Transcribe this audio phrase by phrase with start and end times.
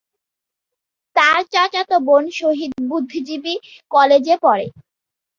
[1.15, 3.53] তার চাচাতো বোন শহীদ বুদ্ধিজীবী
[3.91, 4.65] কলেজে পড়ে।